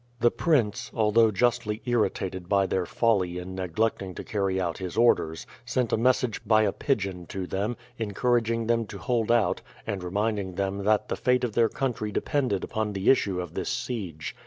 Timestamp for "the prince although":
0.19-1.29